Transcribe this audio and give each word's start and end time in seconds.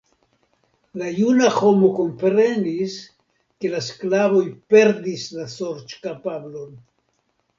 La 1.01 1.09
juna 1.17 1.49
homo 1.57 1.89
komprenis, 1.97 2.95
ke 3.65 3.71
la 3.75 3.81
sklavoj 3.89 4.41
perdis 4.75 5.27
la 5.41 5.47
sorĉkapablon. 5.57 6.73